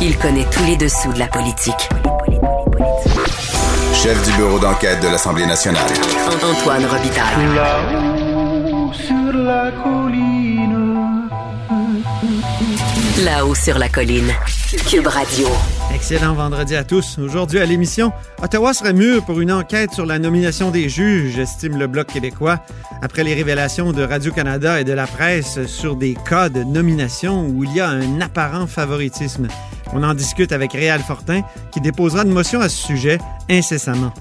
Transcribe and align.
Il 0.00 0.16
connaît 0.16 0.46
tous 0.52 0.64
les 0.64 0.76
dessous 0.76 1.12
de 1.12 1.18
la 1.18 1.26
politique. 1.26 1.88
Chef 3.92 4.24
du 4.24 4.36
bureau 4.36 4.60
d'enquête 4.60 5.02
de 5.02 5.08
l'Assemblée 5.08 5.44
nationale. 5.44 5.90
Antoine 6.40 6.84
Robitaille. 6.84 7.54
Là-haut 7.56 8.92
sur 8.92 9.32
la 9.32 9.72
colline. 9.72 11.28
Là-haut 13.24 13.54
sur 13.56 13.76
la 13.76 13.88
colline. 13.88 14.32
Cube 14.88 15.08
Radio. 15.08 15.48
Excellent 15.92 16.34
vendredi 16.34 16.76
à 16.76 16.84
tous. 16.84 17.18
Aujourd'hui 17.18 17.58
à 17.58 17.64
l'émission, 17.64 18.12
Ottawa 18.40 18.72
serait 18.74 18.92
mûr 18.92 19.24
pour 19.24 19.40
une 19.40 19.50
enquête 19.50 19.90
sur 19.92 20.06
la 20.06 20.20
nomination 20.20 20.70
des 20.70 20.88
juges, 20.88 21.38
estime 21.40 21.76
le 21.76 21.88
Bloc 21.88 22.06
québécois, 22.06 22.60
après 23.02 23.24
les 23.24 23.34
révélations 23.34 23.92
de 23.92 24.04
Radio-Canada 24.04 24.80
et 24.80 24.84
de 24.84 24.92
la 24.92 25.08
presse 25.08 25.66
sur 25.66 25.96
des 25.96 26.16
cas 26.28 26.50
de 26.50 26.62
nomination 26.62 27.48
où 27.48 27.64
il 27.64 27.74
y 27.74 27.80
a 27.80 27.88
un 27.88 28.20
apparent 28.20 28.68
favoritisme. 28.68 29.48
On 29.92 30.02
en 30.02 30.14
discute 30.14 30.52
avec 30.52 30.72
Réal 30.72 31.00
Fortin, 31.00 31.42
qui 31.72 31.80
déposera 31.80 32.24
une 32.24 32.32
motion 32.32 32.60
à 32.60 32.68
ce 32.68 32.76
sujet 32.76 33.18
incessamment. 33.50 34.12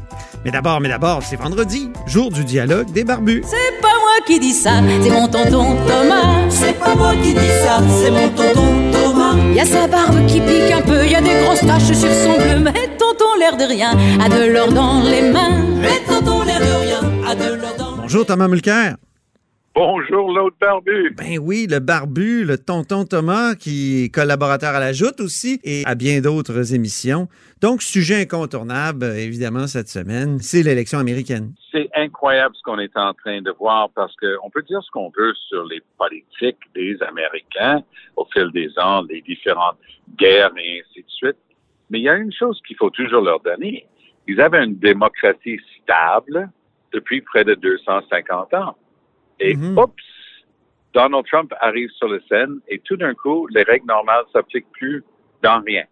Mais 0.45 0.51
d'abord, 0.51 0.79
mais 0.79 0.89
d'abord, 0.89 1.21
c'est 1.23 1.35
vendredi, 1.35 1.89
jour 2.05 2.31
du 2.31 2.43
dialogue 2.43 2.91
des 2.91 3.03
barbus. 3.03 3.43
C'est 3.45 3.81
pas 3.81 3.87
moi 3.87 4.25
qui 4.25 4.39
dis 4.39 4.53
ça, 4.53 4.81
c'est 5.01 5.09
mon 5.09 5.27
tonton 5.27 5.75
Thomas. 5.87 6.49
C'est 6.49 6.79
pas 6.79 6.95
moi 6.95 7.13
qui 7.21 7.33
dis 7.33 7.53
ça, 7.63 7.81
c'est 8.01 8.11
mon 8.11 8.29
tonton 8.29 8.91
Thomas. 8.91 9.35
Y 9.53 9.59
a 9.59 9.65
sa 9.65 9.87
barbe 9.87 10.25
qui 10.27 10.39
pique 10.39 10.71
un 10.71 10.81
peu, 10.81 11.05
y 11.05 11.15
a 11.15 11.21
des 11.21 11.43
grosses 11.43 11.61
taches 11.61 11.97
sur 11.97 12.13
son 12.13 12.37
bleu, 12.37 12.59
mais 12.59 12.87
tonton 12.97 13.35
l'air 13.39 13.57
de 13.57 13.65
rien, 13.65 13.91
a 14.21 14.29
de 14.29 14.51
l'or 14.51 14.71
dans 14.71 15.01
les 15.01 15.31
mains. 15.31 15.63
Mais 15.81 15.99
tonton 16.07 16.43
l'air 16.43 16.59
de 16.59 16.85
rien, 16.85 17.01
a 17.27 17.35
de 17.35 17.55
l'or 17.55 17.75
dans 17.77 17.85
les 17.85 17.97
mains. 17.97 18.01
Bonjour 18.03 18.25
Thomas 18.25 18.47
Mulcair. 18.47 18.95
Bonjour, 19.79 20.33
l'autre 20.33 20.55
barbu. 20.59 21.13
Ben 21.15 21.37
oui, 21.39 21.67
le 21.69 21.77
barbu, 21.77 22.43
le 22.43 22.57
tonton 22.57 23.05
Thomas, 23.05 23.53
qui 23.53 24.05
est 24.05 24.09
collaborateur 24.09 24.73
à 24.73 24.79
la 24.79 24.91
Joute 24.91 25.19
aussi 25.19 25.59
et 25.63 25.83
à 25.85 25.93
bien 25.93 26.19
d'autres 26.19 26.73
émissions. 26.73 27.27
Donc, 27.61 27.83
sujet 27.83 28.21
incontournable, 28.21 29.05
évidemment, 29.05 29.67
cette 29.67 29.87
semaine, 29.87 30.39
c'est 30.39 30.63
l'élection 30.63 30.97
américaine. 30.97 31.53
C'est 31.71 31.91
incroyable 31.93 32.55
ce 32.55 32.63
qu'on 32.63 32.79
est 32.79 32.97
en 32.97 33.13
train 33.13 33.43
de 33.43 33.51
voir 33.51 33.91
parce 33.93 34.15
qu'on 34.15 34.49
peut 34.49 34.63
dire 34.63 34.81
ce 34.81 34.89
qu'on 34.89 35.11
veut 35.15 35.35
sur 35.47 35.63
les 35.65 35.83
politiques 35.99 36.63
des 36.73 36.97
Américains 37.03 37.83
au 38.15 38.25
fil 38.33 38.49
des 38.51 38.71
ans, 38.79 39.03
les 39.07 39.21
différentes 39.21 39.77
guerres 40.17 40.53
et 40.57 40.81
ainsi 40.81 41.03
de 41.03 41.09
suite. 41.09 41.37
Mais 41.91 41.99
il 41.99 42.05
y 42.05 42.09
a 42.09 42.15
une 42.15 42.33
chose 42.33 42.59
qu'il 42.65 42.77
faut 42.77 42.89
toujours 42.89 43.21
leur 43.21 43.41
donner. 43.41 43.85
Ils 44.27 44.41
avaient 44.41 44.63
une 44.63 44.79
démocratie 44.79 45.59
stable 45.83 46.49
depuis 46.91 47.21
près 47.21 47.43
de 47.43 47.53
250 47.53 48.55
ans. 48.55 48.75
Et 49.39 49.55
Mhm. 49.55 49.77
oups, 49.77 49.93
Donald 50.93 51.25
Trump 51.27 51.53
arrive 51.61 51.89
sur 51.91 52.07
la 52.07 52.19
scène 52.27 52.59
et 52.67 52.79
tout 52.79 52.97
d'un 52.97 53.13
coup, 53.13 53.47
les 53.47 53.63
règles 53.63 53.85
normales 53.87 54.23
s'appliquent 54.33 54.71
plus 54.71 55.03
dans 55.43 55.61
rien. 55.61 55.85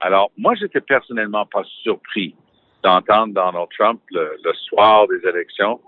Alors, 0.00 0.30
moi, 0.36 0.54
j'étais 0.54 0.80
personnellement 0.82 1.46
pas 1.46 1.64
surpris 1.82 2.34
d'entendre 2.82 3.32
Donald 3.32 3.68
Trump 3.78 4.00
le, 4.10 4.36
le 4.44 4.52
soir 4.54 5.06
des 5.08 5.26
élections 5.26 5.80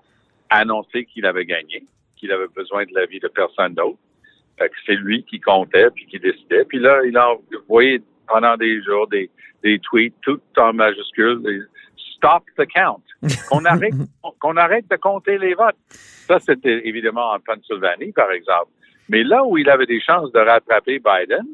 annoncer 0.49 1.05
qu'il 1.07 1.27
avait 1.27 1.45
gagné, 1.45 1.83
qu'il 2.17 2.33
avait 2.33 2.49
besoin 2.55 2.85
de 2.85 2.95
l'avis 2.95 3.21
de 3.21 3.29
personne 3.29 3.75
d'autre, 3.75 3.99
Fait 4.59 4.69
que 4.71 4.75
c'est 4.87 4.95
lui 4.95 5.23
qui 5.25 5.39
comptait 5.39 5.91
puis 5.91 6.07
qui 6.07 6.19
décidait. 6.19 6.65
Puis 6.65 6.79
là, 6.79 7.01
il 7.05 7.17
a 7.17 7.29
envoyé 7.69 8.01
pendant 8.27 8.57
des 8.57 8.83
jours 8.83 9.07
des, 9.09 9.29
des 9.63 9.79
tweets 9.81 10.15
tout 10.23 10.41
en 10.57 10.73
majuscules. 10.73 11.67
Stop 12.17 12.45
the 12.59 12.67
count. 12.67 13.03
Qu'on 13.49 13.65
arrête, 13.65 13.95
qu'on 14.41 14.57
arrête 14.57 14.89
de 14.91 14.97
compter 14.97 15.39
les 15.39 15.55
votes. 15.55 15.77
Ça, 15.91 16.39
c'était 16.41 16.81
évidemment 16.89 17.31
en 17.33 17.39
Pennsylvanie, 17.41 18.13
par 18.13 18.31
exemple. 18.33 18.71
Mais 19.09 19.23
là 19.23 19.45
où 19.45 19.57
il 19.59 19.69
avait 19.71 19.87
des 19.87 20.01
chances 20.01 20.33
de 20.33 20.39
rattraper 20.41 20.99
Biden, 20.99 21.47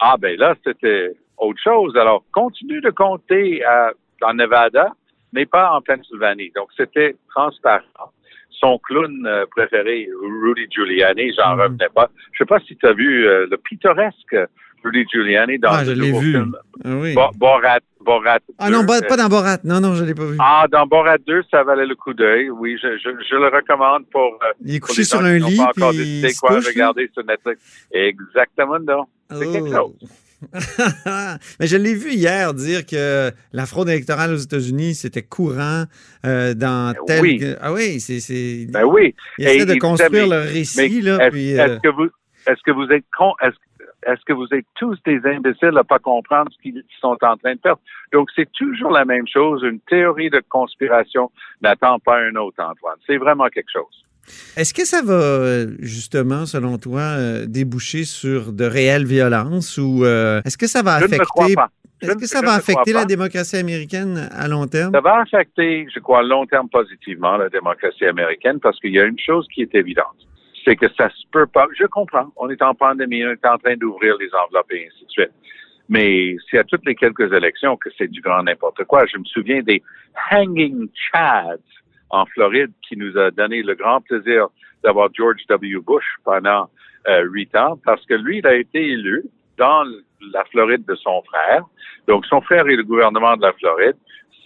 ah 0.00 0.16
ben 0.18 0.38
là, 0.38 0.54
c'était 0.64 1.12
autre 1.38 1.60
chose. 1.62 1.96
Alors, 1.96 2.24
continue 2.32 2.80
de 2.80 2.90
compter 2.90 3.64
à, 3.64 3.92
en 4.22 4.34
Nevada, 4.34 4.92
mais 5.32 5.44
pas 5.46 5.70
en 5.72 5.80
Pennsylvanie. 5.82 6.50
Donc, 6.54 6.68
c'était 6.76 7.16
transparent. 7.30 8.12
Son 8.50 8.78
clown 8.78 9.26
euh, 9.26 9.44
préféré, 9.50 10.08
Rudy 10.42 10.66
Giuliani, 10.70 11.32
j'en 11.36 11.54
Mhm. 11.56 11.60
revenais 11.62 11.88
pas. 11.94 12.08
Je 12.32 12.38
sais 12.38 12.46
pas 12.46 12.60
si 12.60 12.76
tu 12.76 12.86
as 12.86 12.92
vu 12.94 13.26
euh, 13.26 13.46
le 13.50 13.56
pittoresque 13.58 14.36
Rudy 14.84 15.04
Giuliani 15.12 15.58
dans 15.58 15.70
Ah, 15.72 15.84
je 15.84 15.90
le 15.92 16.02
l'ai 16.02 16.12
vu. 16.12 16.32
film 16.32 16.56
Ah 16.84 16.88
oui. 16.96 17.14
Bo- 17.14 17.30
Borat. 17.36 17.80
Borat 18.04 18.38
Ah 18.58 18.70
non, 18.70 18.82
2. 18.82 18.86
pas, 18.86 19.16
dans 19.16 19.28
Borat. 19.28 19.58
Non, 19.64 19.80
non, 19.80 19.94
je 19.96 20.04
l'ai 20.04 20.14
pas 20.14 20.26
vu. 20.26 20.36
Ah, 20.38 20.66
dans 20.70 20.86
Borat 20.86 21.18
2, 21.26 21.42
ça 21.50 21.64
valait 21.64 21.86
le 21.86 21.96
coup 21.96 22.14
d'œil. 22.14 22.50
Oui, 22.50 22.76
je, 22.80 22.96
je, 22.98 23.10
je 23.28 23.34
le 23.34 23.46
recommande 23.48 24.04
pour. 24.12 24.38
euh, 24.44 24.52
Il 24.64 24.76
est 24.76 24.80
couché 24.80 25.02
sur 25.02 25.20
un 25.20 25.38
lit, 25.38 25.56
pas 25.56 25.72
encore 25.76 25.90
décidé 25.92 26.28
il 26.30 26.36
quoi 26.36 26.54
couche, 26.54 26.66
regarder 26.68 27.10
sur 27.12 27.24
Netflix. 27.24 27.60
Exactement, 27.92 28.78
non. 28.78 29.06
C'est 29.32 29.50
quelque 29.50 29.70
Oh. 29.76 29.92
chose. 30.00 30.10
Mais 31.58 31.66
je 31.66 31.76
l'ai 31.76 31.94
vu 31.94 32.12
hier 32.12 32.52
dire 32.54 32.84
que 32.86 33.30
la 33.52 33.66
fraude 33.66 33.88
électorale 33.88 34.32
aux 34.34 34.36
États-Unis, 34.36 34.94
c'était 34.94 35.22
courant 35.22 35.84
euh, 36.24 36.54
dans 36.54 36.92
Ben 36.92 37.04
tel... 37.06 37.20
oui. 37.22 37.38
que- 37.38 37.56
Ah 37.60 37.72
oui, 37.72 37.98
c'est... 38.00 38.66
Ben 38.70 38.84
oui. 38.84 39.14
Ils 39.38 39.46
essaient 39.46 39.56
Et 39.60 39.64
de 39.66 39.74
il 39.74 39.78
construire 39.78 40.28
mais- 40.28 40.36
récit, 40.42 40.80
est-ce, 40.80 41.08
euh, 41.08 41.78
que 41.82 41.88
vous, 41.88 42.04
est-ce 42.46 42.60
que 42.64 42.70
vous 42.70 42.86
êtes 42.92 43.04
con, 43.16 43.32
est-ce, 43.42 43.56
est-ce 44.06 44.24
que 44.24 44.32
vous 44.32 44.46
êtes 44.52 44.66
tous 44.76 44.96
des 45.04 45.20
imbéciles 45.24 45.76
à 45.76 45.84
pas 45.84 45.98
comprendre 45.98 46.50
ce 46.52 46.62
qu'ils 46.62 46.82
sont 47.00 47.16
en 47.20 47.36
train 47.36 47.54
de 47.54 47.60
faire? 47.60 47.76
Donc, 48.12 48.28
c'est 48.36 48.50
toujours 48.52 48.92
la 48.92 49.04
même 49.04 49.26
chose. 49.26 49.62
Une 49.64 49.80
théorie 49.80 50.30
de 50.30 50.42
conspiration 50.48 51.30
n'attend 51.60 51.98
pas 51.98 52.18
un 52.18 52.34
autre, 52.36 52.62
Antoine. 52.62 52.96
C'est 53.06 53.18
vraiment 53.18 53.48
quelque 53.48 53.70
chose. 53.72 54.04
Est-ce 54.56 54.74
que 54.74 54.84
ça 54.84 55.02
va, 55.02 55.66
justement, 55.80 56.46
selon 56.46 56.78
toi, 56.78 57.00
euh, 57.00 57.46
déboucher 57.46 58.04
sur 58.04 58.52
de 58.52 58.64
réelles 58.64 59.06
violences 59.06 59.78
ou 59.78 60.04
euh, 60.04 60.40
est-ce 60.44 60.58
que 60.58 60.66
ça 60.66 60.82
va 60.82 61.00
Je 61.00 61.06
ne 61.06 61.18
crois 61.18 61.46
pas. 61.54 61.70
Est-ce 62.02 62.16
que 62.16 62.26
ça 62.26 62.42
va 62.42 62.52
affecter 62.52 62.92
la 62.92 63.04
démocratie 63.06 63.56
américaine 63.56 64.28
à 64.32 64.48
long 64.48 64.66
terme? 64.66 64.92
Ça 64.92 65.00
va 65.00 65.20
affecter, 65.20 65.86
je 65.94 65.98
crois, 66.00 66.18
à 66.18 66.22
long 66.22 66.44
terme 66.46 66.68
positivement 66.68 67.36
la 67.36 67.48
démocratie 67.48 68.04
américaine 68.04 68.60
parce 68.60 68.78
qu'il 68.80 68.92
y 68.92 69.00
a 69.00 69.04
une 69.04 69.18
chose 69.18 69.46
qui 69.52 69.62
est 69.62 69.74
évidente. 69.74 70.16
C'est 70.66 70.76
que 70.76 70.88
ça 70.94 71.08
se 71.10 71.22
peut 71.30 71.46
pas. 71.46 71.66
Je 71.78 71.86
comprends. 71.86 72.32
On 72.36 72.50
est 72.50 72.60
en 72.60 72.74
pandémie, 72.74 73.24
on 73.24 73.30
est 73.30 73.46
en 73.46 73.56
train 73.58 73.76
d'ouvrir 73.76 74.16
les 74.18 74.28
enveloppes 74.34 74.72
et 74.72 74.88
ainsi 74.88 75.04
de 75.04 75.10
suite. 75.10 75.32
Mais 75.88 76.34
c'est 76.50 76.58
à 76.58 76.64
toutes 76.64 76.84
les 76.84 76.96
quelques 76.96 77.32
élections 77.32 77.76
que 77.76 77.88
c'est 77.96 78.08
du 78.08 78.20
grand 78.20 78.42
n'importe 78.42 78.82
quoi. 78.84 79.06
Je 79.06 79.18
me 79.18 79.24
souviens 79.24 79.62
des 79.62 79.80
Hanging 80.32 80.88
Chads 81.12 81.58
en 82.10 82.26
Floride 82.26 82.72
qui 82.86 82.96
nous 82.96 83.16
a 83.16 83.30
donné 83.30 83.62
le 83.62 83.74
grand 83.76 84.00
plaisir 84.00 84.48
d'avoir 84.82 85.08
George 85.14 85.40
W. 85.48 85.78
Bush 85.78 86.04
pendant 86.24 86.68
euh, 87.06 87.22
huit 87.30 87.54
ans 87.54 87.78
parce 87.84 88.04
que 88.06 88.14
lui, 88.14 88.38
il 88.38 88.46
a 88.46 88.56
été 88.56 88.82
élu 88.82 89.22
dans 89.58 89.84
la 90.32 90.44
Floride 90.46 90.84
de 90.84 90.96
son 90.96 91.22
frère. 91.22 91.62
Donc, 92.08 92.26
son 92.26 92.40
frère 92.40 92.66
est 92.66 92.76
le 92.76 92.82
gouvernement 92.82 93.36
de 93.36 93.42
la 93.42 93.52
Floride. 93.52 93.96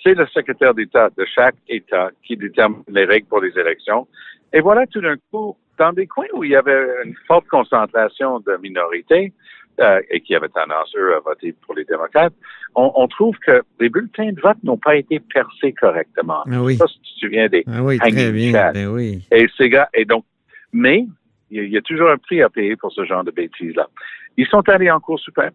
C'est 0.02 0.14
le 0.14 0.26
secrétaire 0.26 0.74
d'État 0.74 1.08
de 1.16 1.24
chaque 1.24 1.56
État 1.68 2.10
qui 2.24 2.36
détermine 2.36 2.82
les 2.88 3.04
règles 3.04 3.26
pour 3.26 3.40
les 3.40 3.58
élections. 3.58 4.06
Et 4.52 4.60
voilà, 4.60 4.86
tout 4.86 5.00
d'un 5.00 5.16
coup, 5.30 5.56
dans 5.80 5.92
des 5.92 6.06
coins 6.06 6.26
où 6.34 6.44
il 6.44 6.50
y 6.50 6.56
avait 6.56 6.86
une 7.04 7.14
forte 7.26 7.46
concentration 7.48 8.38
de 8.40 8.56
minorités 8.62 9.32
euh, 9.80 10.00
et 10.10 10.20
qui 10.20 10.34
avaient 10.34 10.48
tendance, 10.50 10.92
eux, 10.96 11.14
à 11.16 11.20
voter 11.20 11.54
pour 11.64 11.74
les 11.74 11.84
démocrates, 11.84 12.34
on, 12.74 12.92
on 12.94 13.08
trouve 13.08 13.36
que 13.38 13.62
les 13.80 13.88
bulletins 13.88 14.30
de 14.32 14.40
vote 14.40 14.58
n'ont 14.62 14.76
pas 14.78 14.96
été 14.96 15.18
percés 15.20 15.72
correctement. 15.72 16.42
Ah 16.52 16.62
oui. 16.62 16.76
Ça, 16.76 16.86
si 16.86 17.00
tu 17.00 17.14
te 17.14 17.18
souviens 17.20 17.48
des 17.48 17.64
Ah 17.66 17.82
oui, 17.82 17.98
très 17.98 18.10
bien. 18.32 18.52
Ben 18.74 18.86
oui. 18.88 19.26
et 19.32 19.46
ces 19.56 19.68
gars, 19.70 19.88
et 19.94 20.04
donc, 20.04 20.24
mais 20.72 21.06
il 21.50 21.56
y, 21.56 21.60
a- 21.60 21.64
il 21.64 21.72
y 21.72 21.78
a 21.78 21.82
toujours 21.82 22.10
un 22.10 22.18
prix 22.18 22.42
à 22.42 22.48
payer 22.50 22.76
pour 22.76 22.92
ce 22.92 23.04
genre 23.04 23.24
de 23.24 23.30
bêtises-là. 23.30 23.88
Ils 24.36 24.46
sont 24.46 24.68
allés 24.68 24.90
en 24.90 25.00
Cour 25.00 25.18
suprême 25.18 25.52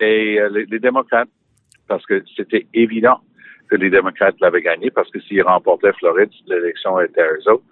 et 0.00 0.38
euh, 0.38 0.48
les, 0.50 0.66
les 0.66 0.78
démocrates, 0.78 1.28
parce 1.88 2.04
que 2.06 2.22
c'était 2.36 2.66
évident 2.74 3.18
que 3.68 3.76
les 3.76 3.90
démocrates 3.90 4.36
l'avaient 4.40 4.62
gagné, 4.62 4.90
parce 4.90 5.10
que 5.10 5.20
s'ils 5.20 5.42
remportaient 5.42 5.92
Floride, 5.94 6.30
l'élection 6.46 7.00
était 7.00 7.20
à 7.22 7.26
eux 7.32 7.50
autres. 7.52 7.64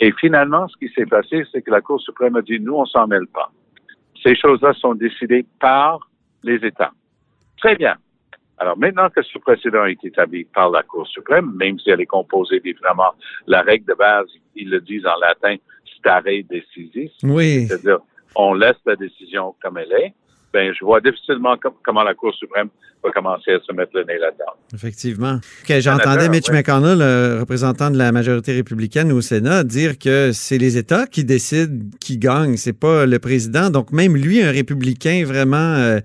Et 0.00 0.12
finalement, 0.12 0.68
ce 0.68 0.76
qui 0.76 0.92
s'est 0.94 1.06
passé, 1.06 1.44
c'est 1.50 1.62
que 1.62 1.70
la 1.70 1.80
Cour 1.80 2.00
suprême 2.00 2.36
a 2.36 2.42
dit, 2.42 2.60
nous, 2.60 2.74
on 2.74 2.86
s'en 2.86 3.06
mêle 3.06 3.26
pas. 3.26 3.50
Ces 4.22 4.34
choses-là 4.36 4.72
sont 4.74 4.94
décidées 4.94 5.44
par 5.60 6.08
les 6.42 6.56
États. 6.64 6.92
Très 7.58 7.76
bien. 7.76 7.96
Alors 8.58 8.76
maintenant 8.76 9.08
que 9.08 9.22
ce 9.22 9.38
précédent 9.38 9.84
est 9.84 10.04
établi 10.04 10.44
par 10.44 10.70
la 10.70 10.82
Cour 10.82 11.06
suprême, 11.06 11.52
même 11.56 11.78
si 11.78 11.90
elle 11.90 12.00
est 12.00 12.06
composée 12.06 12.56
évidemment, 12.56 13.12
la 13.46 13.62
règle 13.62 13.86
de 13.86 13.94
base, 13.94 14.26
ils 14.56 14.68
le 14.68 14.80
disent 14.80 15.06
en 15.06 15.16
latin, 15.20 15.56
stare 15.96 16.22
decisis, 16.24 17.12
Oui. 17.22 17.66
c'est-à-dire 17.66 17.98
on 18.34 18.54
laisse 18.54 18.76
la 18.84 18.96
décision 18.96 19.54
comme 19.62 19.78
elle 19.78 19.92
est, 19.92 20.14
ben 20.52 20.72
je 20.78 20.84
vois 20.84 21.00
difficilement 21.00 21.56
com- 21.56 21.72
comment 21.84 22.02
la 22.02 22.14
Cour 22.14 22.34
suprême 22.34 22.68
va 23.04 23.10
commencer 23.10 23.52
à 23.52 23.60
se 23.60 23.72
mettre 23.72 23.92
le 23.94 24.04
nez 24.04 24.18
là-dedans. 24.18 24.52
Effectivement. 24.74 25.38
J'entendais 25.68 26.28
Mitch 26.28 26.48
ouais. 26.48 26.56
McConnell, 26.56 26.98
le 26.98 27.40
représentant 27.40 27.90
de 27.90 27.98
la 27.98 28.10
majorité 28.12 28.52
républicaine 28.54 29.12
au 29.12 29.20
Sénat, 29.20 29.62
dire 29.64 29.98
que 29.98 30.32
c'est 30.32 30.58
les 30.58 30.76
États 30.76 31.06
qui 31.06 31.24
décident 31.24 31.84
qui 32.00 32.18
gagne, 32.18 32.56
c'est 32.56 32.78
pas 32.78 33.06
le 33.06 33.18
président. 33.18 33.70
Donc 33.70 33.92
même 33.92 34.16
lui, 34.16 34.42
un 34.42 34.50
républicain 34.50 35.22
vraiment 35.24 35.56
euh, 35.76 36.00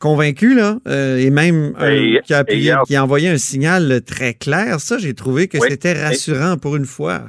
convaincu 0.00 0.54
là, 0.56 0.78
euh, 0.88 1.18
et 1.18 1.30
même 1.30 1.74
Et- 1.80 2.20
qui 2.24 2.34
a 2.34 2.38
et 2.38 2.40
appuyé- 2.42 2.62
hier- 2.72 2.82
qui 2.86 2.96
a 2.96 3.04
envoyé 3.04 3.28
un 3.28 3.36
signal 3.38 4.02
très 4.02 4.34
clair. 4.34 4.80
Ça, 4.80 4.98
j'ai 4.98 5.14
trouvé 5.14 5.46
que 5.46 5.58
Oui. 5.58 5.68
c'était 5.70 5.92
rassurant 5.92 6.56
pour 6.56 6.74
une 6.76 6.86
fois. 6.86 7.20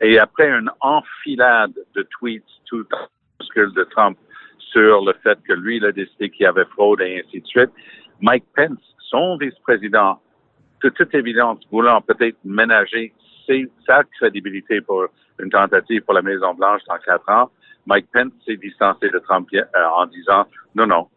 Et 0.00 0.18
après 0.18 0.48
une 0.48 0.68
enfilade 0.80 1.70
de 1.94 2.04
tweets 2.18 2.42
tout 2.66 2.84
en 2.92 3.06
minuscule 3.38 3.72
de 3.76 3.84
Trump 3.94 4.18
sur 4.72 5.04
le 5.04 5.12
fait 5.22 5.38
que 5.46 5.52
lui, 5.52 5.76
il 5.76 5.84
a 5.84 5.92
décidé 5.92 6.30
qu'il 6.30 6.44
y 6.44 6.46
avait 6.46 6.64
fraude 6.64 7.00
et 7.00 7.22
ainsi 7.24 7.40
de 7.40 7.46
suite. 7.46 7.70
Mike 8.20 8.44
Pence, 8.56 8.78
son 9.10 9.36
vice-président, 9.36 10.20
de 10.82 10.88
toute 10.88 11.14
évidence, 11.14 11.60
voulant 11.70 12.00
peut-être 12.00 12.36
ménager 12.44 13.12
sa 13.86 14.04
crédibilité 14.04 14.80
pour 14.80 15.06
une 15.38 15.50
tentative 15.50 16.02
pour 16.02 16.14
la 16.14 16.22
Maison-Blanche 16.22 16.82
dans 16.88 16.98
quatre 16.98 17.28
ans, 17.28 17.50
Mike 17.86 18.06
Pence 18.12 18.32
s'est 18.46 18.56
distancé 18.56 19.10
de 19.10 19.18
Trump 19.18 19.48
euh, 19.52 19.62
en 19.96 20.06
disant 20.06 20.46
non, 20.74 20.86
non, 20.86 21.08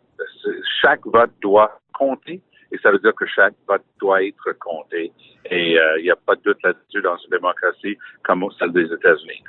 chaque 0.81 1.05
vote 1.05 1.31
doit 1.41 1.79
compter 1.93 2.41
et 2.71 2.77
ça 2.79 2.91
veut 2.91 2.99
dire 2.99 3.13
que 3.13 3.25
chaque 3.27 3.53
vote 3.67 3.83
doit 3.99 4.23
être 4.23 4.51
compté. 4.59 5.11
Et 5.51 5.79
euh, 5.79 5.99
il 5.99 6.03
n'y 6.03 6.11
a 6.11 6.15
pas 6.15 6.35
de 6.35 6.41
doute 6.41 6.57
là-dessus 6.63 7.01
dans 7.01 7.17
une 7.17 7.29
démocratie 7.29 7.97
comme 8.23 8.45
celle 8.57 8.71
des 8.71 8.91
États-Unis. 8.91 9.43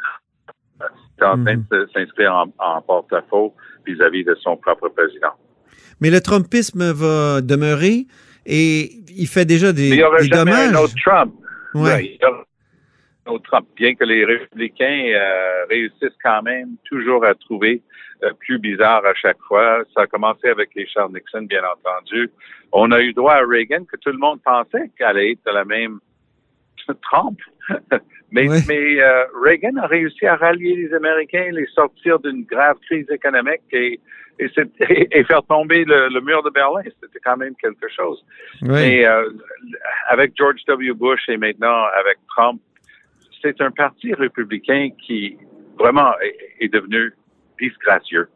C'est 1.19 1.25
en 1.25 1.43
train 1.43 1.57
de 1.57 1.63
mhm. 1.71 1.87
s'inscrire 1.95 2.47
en, 2.59 2.83
porte-à-faux 2.83 3.55
vis-à-vis 3.87 4.25
de 4.25 4.35
son 4.37 4.57
propre 4.57 4.89
président. 4.89 5.33
Mais 6.01 6.11
le 6.11 6.21
Trumpisme 6.21 6.93
va 6.93 7.41
demeurer 7.41 8.07
et 8.45 8.91
il 9.17 9.27
fait 9.27 9.45
déjà 9.45 9.73
des, 9.73 9.89
il 9.89 9.95
y 9.95 10.23
des 10.23 10.29
dommages. 10.29 10.73
Un 10.73 10.75
autre 10.77 10.95
Trump. 11.03 11.35
Ouais. 11.75 12.19
Trump, 13.45 13.67
bien 13.77 13.95
que 13.95 14.05
les 14.05 14.25
républicains 14.25 15.13
euh, 15.15 15.65
réussissent 15.69 16.19
quand 16.23 16.43
même 16.43 16.77
toujours 16.85 17.25
à 17.25 17.35
trouver 17.35 17.83
euh, 18.23 18.33
plus 18.39 18.59
bizarre 18.59 19.05
à 19.05 19.15
chaque 19.15 19.41
fois. 19.49 19.83
Ça 19.95 20.03
a 20.03 20.07
commencé 20.07 20.49
avec 20.49 20.71
Charles 20.93 21.13
Nixon, 21.13 21.43
bien 21.43 21.63
entendu. 21.65 22.31
On 22.73 22.91
a 22.93 23.01
eu 23.01 23.13
droit 23.13 23.35
à 23.35 23.45
Reagan 23.45 23.85
que 23.85 23.97
tout 23.97 24.11
le 24.11 24.19
monde 24.19 24.41
pensait 24.45 24.91
qu'elle 24.97 25.09
allait 25.09 25.33
être 25.33 25.45
de 25.47 25.53
la 25.53 25.65
même 25.65 25.99
Trump. 27.03 27.39
Mais 28.31 28.49
mais 28.69 29.01
euh, 29.01 29.25
Reagan 29.43 29.77
a 29.77 29.87
réussi 29.87 30.27
à 30.27 30.37
rallier 30.37 30.75
les 30.77 30.95
Américains, 30.95 31.49
les 31.53 31.67
sortir 31.67 32.19
d'une 32.19 32.45
grave 32.45 32.77
crise 32.87 33.07
économique 33.11 33.63
et 33.73 34.01
et, 34.39 34.51
et, 35.13 35.25
faire 35.25 35.43
tomber 35.45 35.87
le, 35.87 36.21
mur 36.21 36.43
de 36.43 36.51
Berlin. 36.51 36.83
C'était 37.01 37.21
quand 37.25 37.39
même 37.39 37.55
quelque 37.55 37.89
chose. 37.89 38.23
Mais 38.61 39.07
avec 40.09 40.33
George 40.37 40.61
W. 40.69 40.93
Bush 40.93 41.27
et 41.29 41.39
maintenant 41.39 41.85
avec 41.99 42.19
Trump, 42.29 42.61
c'est 43.43 43.61
un 43.61 43.71
parti 43.71 44.13
républicain 44.15 44.91
qui 45.05 45.37
vraiment 45.79 46.13
est, 46.61 46.73
devenu 46.73 47.13
disgracieux. 47.61 48.29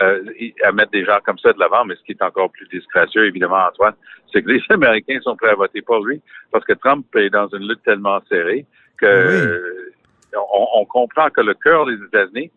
Euh, 0.00 0.22
à 0.62 0.70
mettre 0.70 0.92
des 0.92 1.04
gens 1.04 1.18
comme 1.26 1.38
ça 1.38 1.52
de 1.52 1.58
l'avant, 1.58 1.84
mais 1.84 1.96
ce 1.96 2.02
qui 2.04 2.12
est 2.12 2.22
encore 2.22 2.52
plus 2.52 2.68
disgracieux, 2.68 3.26
évidemment, 3.26 3.66
Antoine, 3.68 3.94
c'est 4.32 4.42
que 4.42 4.50
les 4.50 4.62
Américains 4.68 5.18
sont 5.22 5.34
prêts 5.34 5.50
à 5.50 5.56
voter 5.56 5.82
pour 5.82 6.06
lui 6.06 6.20
parce 6.52 6.64
que 6.64 6.74
Trump 6.74 7.04
est 7.16 7.30
dans 7.30 7.48
une 7.48 7.66
lutte 7.66 7.82
tellement 7.82 8.20
serrée 8.28 8.64
que 8.98 9.92
on, 10.52 10.84
comprend 10.84 11.30
que 11.30 11.40
le 11.40 11.54
cœur 11.54 11.86
des 11.86 11.94
États-Unis, 11.94 12.50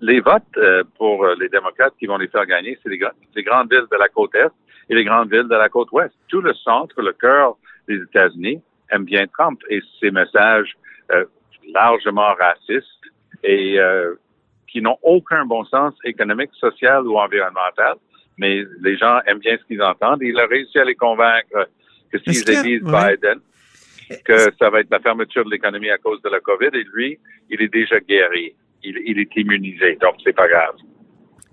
les 0.00 0.20
votes 0.20 0.42
euh, 0.56 0.82
pour 0.96 1.26
les 1.38 1.48
démocrates 1.48 1.94
qui 1.98 2.06
vont 2.06 2.16
les 2.16 2.28
faire 2.28 2.46
gagner, 2.46 2.78
c'est 2.82 2.88
les, 2.88 3.00
les, 3.34 3.42
grandes 3.42 3.70
villes 3.70 3.86
de 3.90 3.96
la 3.96 4.08
côte 4.08 4.34
est 4.34 4.50
et 4.88 4.94
les 4.94 5.04
grandes 5.04 5.30
villes 5.30 5.48
de 5.48 5.56
la 5.56 5.68
côte 5.68 5.90
ouest. 5.92 6.14
Tout 6.28 6.40
le 6.40 6.54
centre, 6.54 7.00
le 7.00 7.12
cœur 7.12 7.56
des 7.88 7.96
États-Unis 7.96 8.60
aime 8.90 9.04
bien 9.04 9.26
Trump 9.26 9.60
et 9.68 9.80
ses 10.00 10.10
messages 10.10 10.76
euh, 11.12 11.24
largement 11.72 12.34
racistes 12.34 12.88
et 13.42 13.78
euh, 13.78 14.14
qui 14.68 14.80
n'ont 14.80 14.98
aucun 15.02 15.44
bon 15.44 15.64
sens 15.64 15.94
économique, 16.04 16.50
social 16.58 17.06
ou 17.06 17.18
environnemental. 17.18 17.96
Mais 18.38 18.64
les 18.80 18.96
gens 18.96 19.20
aiment 19.26 19.38
bien 19.38 19.56
ce 19.56 19.64
qu'ils 19.64 19.82
entendent. 19.82 20.20
Il 20.22 20.38
a 20.38 20.46
réussi 20.46 20.78
à 20.78 20.84
les 20.84 20.96
convaincre 20.96 21.68
que 22.10 22.18
s'ils 22.18 22.50
élisent 22.50 22.82
Biden, 22.82 23.40
que 24.24 24.38
ça 24.58 24.70
va 24.70 24.80
être 24.80 24.90
la 24.90 25.00
fermeture 25.00 25.44
de 25.44 25.50
l'économie 25.50 25.90
à 25.90 25.98
cause 25.98 26.20
de 26.22 26.28
la 26.28 26.40
COVID. 26.40 26.70
Et 26.72 26.84
lui, 26.92 27.18
il 27.50 27.62
est 27.62 27.72
déjà 27.72 28.00
guéri. 28.00 28.54
Il, 28.82 28.98
il 29.04 29.18
est 29.18 29.36
immunisé. 29.36 29.96
Donc, 30.00 30.16
c'est 30.22 30.34
pas 30.34 30.48
grave. 30.48 30.76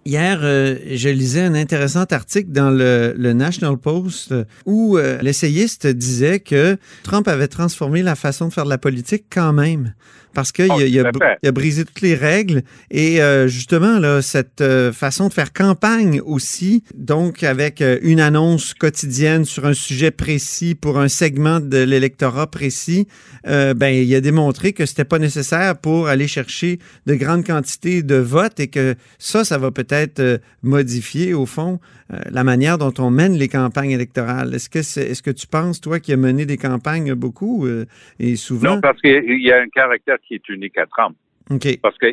Hier, 0.03 0.39
euh, 0.41 0.77
je 0.89 1.09
lisais 1.09 1.41
un 1.41 1.53
intéressant 1.53 2.05
article 2.05 2.51
dans 2.51 2.71
le, 2.71 3.13
National 3.33 3.77
Post 3.77 4.33
où 4.65 4.97
euh, 4.97 5.19
l'essayiste 5.21 5.85
disait 5.85 6.39
que 6.39 6.77
Trump 7.03 7.27
avait 7.27 7.47
transformé 7.47 8.01
la 8.01 8.15
façon 8.15 8.47
de 8.47 8.53
faire 8.53 8.65
de 8.65 8.69
la 8.69 8.79
politique 8.79 9.25
quand 9.29 9.53
même. 9.53 9.93
Parce 10.33 10.51
qu'il 10.51 10.67
oh, 10.69 10.79
a, 10.79 11.47
a, 11.47 11.51
brisé 11.51 11.83
toutes 11.83 12.01
les 12.01 12.15
règles 12.15 12.63
et 12.89 13.21
euh, 13.21 13.47
justement 13.47 13.99
là, 13.99 14.21
cette 14.21 14.61
euh, 14.61 14.93
façon 14.93 15.27
de 15.27 15.33
faire 15.33 15.51
campagne 15.51 16.21
aussi, 16.21 16.83
donc 16.95 17.43
avec 17.43 17.81
euh, 17.81 17.99
une 18.01 18.21
annonce 18.21 18.73
quotidienne 18.73 19.43
sur 19.43 19.65
un 19.65 19.73
sujet 19.73 20.11
précis 20.11 20.73
pour 20.73 20.99
un 20.99 21.09
segment 21.09 21.59
de 21.59 21.79
l'électorat 21.79 22.47
précis, 22.47 23.07
ben 23.43 23.87
il 23.87 24.13
a 24.13 24.21
démontré 24.21 24.71
que 24.73 24.85
c'était 24.85 25.03
pas 25.03 25.19
nécessaire 25.19 25.77
pour 25.77 26.07
aller 26.07 26.27
chercher 26.27 26.79
de 27.05 27.15
grandes 27.15 27.45
quantités 27.45 28.03
de 28.03 28.15
votes 28.15 28.59
et 28.59 28.67
que 28.67 28.95
ça, 29.17 29.43
ça 29.43 29.57
va 29.57 29.71
peut-être 29.71 29.90
modifier 30.63 31.33
au 31.33 31.45
fond 31.45 31.79
la 32.09 32.43
manière 32.43 32.77
dont 32.77 32.93
on 32.99 33.09
mène 33.09 33.33
les 33.33 33.47
campagnes 33.47 33.91
électorales. 33.91 34.53
Est-ce 34.53 34.69
que 34.69 34.79
est-ce 34.79 35.21
que 35.21 35.31
tu 35.31 35.47
penses 35.47 35.79
toi 35.81 35.99
qui 35.99 36.13
as 36.13 36.17
mené 36.17 36.45
des 36.45 36.57
campagnes 36.57 37.13
beaucoup 37.13 37.67
et 38.19 38.35
souvent? 38.35 38.75
Non, 38.75 38.81
parce 38.81 38.99
qu'il 39.01 39.41
y 39.41 39.51
a 39.51 39.61
un 39.61 39.69
caractère 39.69 40.17
qui 40.27 40.35
est 40.35 40.49
unique 40.49 40.77
à 40.77 40.85
Trump. 40.85 41.15
Parce 41.81 41.97
que 41.97 42.07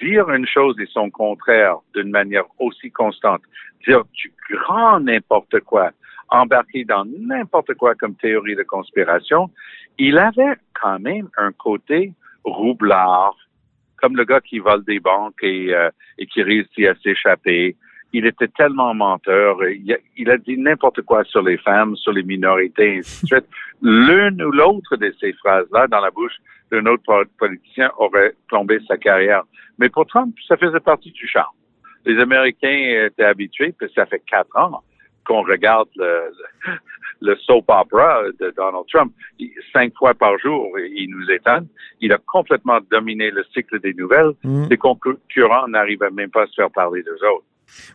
dire 0.00 0.30
une 0.30 0.46
chose 0.46 0.76
et 0.80 0.86
son 0.92 1.10
contraire 1.10 1.76
d'une 1.94 2.10
manière 2.10 2.44
aussi 2.58 2.90
constante, 2.90 3.42
dire 3.86 4.04
du 4.12 4.32
grand 4.50 5.00
n'importe 5.00 5.60
quoi, 5.60 5.90
embarquer 6.28 6.84
dans 6.84 7.04
n'importe 7.04 7.74
quoi 7.74 7.94
comme 7.94 8.14
théorie 8.14 8.54
de 8.54 8.62
conspiration, 8.62 9.50
il 9.98 10.18
avait 10.18 10.56
quand 10.80 11.00
même 11.00 11.28
un 11.36 11.52
côté 11.52 12.12
roublard, 12.44 13.36
comme 14.00 14.16
le 14.16 14.24
gars 14.24 14.40
qui 14.40 14.58
vole 14.58 14.84
des 14.84 15.00
banques 15.00 15.42
et, 15.42 15.74
euh, 15.74 15.90
et 16.18 16.26
qui 16.26 16.42
réussit 16.42 16.86
à 16.86 16.94
s'échapper. 16.96 17.76
Il 18.12 18.24
était 18.24 18.48
tellement 18.48 18.94
menteur. 18.94 19.58
Il 20.16 20.30
a 20.30 20.38
dit 20.38 20.56
n'importe 20.56 21.02
quoi 21.02 21.24
sur 21.24 21.42
les 21.42 21.58
femmes, 21.58 21.94
sur 21.96 22.12
les 22.12 22.22
minorités, 22.22 22.98
ainsi 22.98 23.22
de 23.24 23.26
suite. 23.26 23.46
L'une 23.82 24.42
ou 24.42 24.50
l'autre 24.50 24.96
de 24.96 25.14
ces 25.20 25.34
phrases-là 25.34 25.88
dans 25.88 26.00
la 26.00 26.10
bouche 26.10 26.36
d'un 26.72 26.86
autre 26.86 27.24
politicien 27.38 27.90
aurait 27.98 28.32
plombé 28.48 28.78
sa 28.88 28.96
carrière. 28.96 29.42
Mais 29.78 29.90
pour 29.90 30.06
Trump, 30.06 30.34
ça 30.46 30.56
faisait 30.56 30.80
partie 30.80 31.10
du 31.10 31.28
charme. 31.28 31.52
Les 32.06 32.18
Américains 32.18 33.06
étaient 33.06 33.24
habitués, 33.24 33.74
puis 33.78 33.90
ça 33.94 34.06
fait 34.06 34.22
quatre 34.26 34.56
ans 34.56 34.82
qu'on 35.28 35.42
regarde 35.42 35.88
le, 35.96 36.32
le, 37.20 37.36
soap 37.36 37.66
opera 37.68 38.22
de 38.40 38.52
Donald 38.56 38.84
Trump. 38.92 39.12
Cinq 39.72 39.92
fois 39.96 40.14
par 40.14 40.38
jour, 40.38 40.66
il 40.78 41.10
nous 41.10 41.30
étonne. 41.30 41.68
Il 42.00 42.12
a 42.12 42.18
complètement 42.26 42.78
dominé 42.90 43.30
le 43.30 43.44
cycle 43.54 43.78
des 43.80 43.94
nouvelles. 43.94 44.32
Mm. 44.42 44.66
Les 44.70 44.76
concurrents 44.76 45.68
n'arrivaient 45.68 46.10
même 46.10 46.30
pas 46.30 46.42
à 46.42 46.46
se 46.46 46.54
faire 46.54 46.70
parler 46.70 47.02
d'eux 47.02 47.26
autres. 47.34 47.44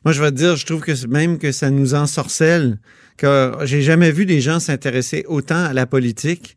Moi, 0.06 0.13
je 0.13 0.21
vais 0.21 0.30
te 0.30 0.35
dire, 0.35 0.56
je 0.56 0.65
trouve 0.65 0.81
que 0.81 1.07
même 1.07 1.39
que 1.39 1.51
ça 1.51 1.71
nous 1.71 1.95
ensorcelle, 1.95 2.77
que 3.17 3.53
j'ai 3.63 3.81
jamais 3.81 4.12
vu 4.12 4.25
des 4.25 4.39
gens 4.39 4.60
s'intéresser 4.60 5.25
autant 5.27 5.65
à 5.65 5.74
la 5.74 5.88
politique 5.88 6.55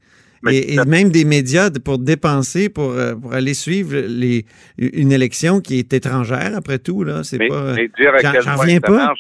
et, 0.51 0.77
même 0.87 1.11
des 1.11 1.25
médias 1.25 1.71
pour 1.85 1.99
dépenser, 1.99 2.69
pour, 2.69 2.91
euh, 2.91 3.15
pour 3.15 3.33
aller 3.33 3.55
suivre 3.55 3.97
les, 3.97 4.45
une 4.79 5.13
élection 5.13 5.61
qui 5.61 5.79
est 5.79 5.93
étrangère, 5.93 6.53
après 6.57 6.79
tout. 6.79 7.05
Là. 7.05 7.25
C'est 7.25 7.39
pas, 7.39 7.73
à 7.73 7.77
quel 7.77 8.43
point 8.43 8.79
ça 8.79 8.81
pas. 8.81 9.15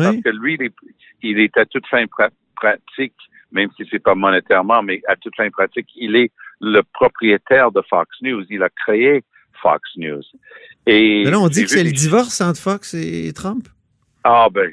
Parce 0.00 0.16
que 0.16 0.30
lui, 0.30 0.54
il 0.54 0.62
est, 0.66 0.74
il 1.22 1.38
est 1.38 1.56
à 1.56 1.64
toute 1.66 1.86
fin 1.86 2.04
pratique, 2.56 3.14
même 3.52 3.68
si 3.76 3.86
c'est 3.90 4.02
pas 4.02 4.14
monétairement, 4.14 4.82
mais 4.82 5.02
à 5.08 5.16
toute 5.16 5.36
fin 5.36 5.50
pratique, 5.50 5.88
il 5.96 6.16
est 6.16 6.30
le 6.60 6.82
propriétaire 6.94 7.70
de 7.70 7.82
Fox 7.88 8.08
News. 8.22 8.44
Il 8.50 8.62
a 8.62 8.68
créé 8.70 9.24
Fox 9.60 9.82
News. 9.96 10.22
Et 10.86 11.24
mais 11.24 11.30
là, 11.30 11.40
on 11.40 11.48
dit 11.48 11.64
que 11.64 11.70
c'est 11.70 11.84
le 11.84 11.92
divorce 11.92 12.40
entre 12.40 12.60
Fox 12.60 12.94
et 12.94 13.32
Trump. 13.32 13.68
Ah, 14.24 14.48
ben, 14.50 14.70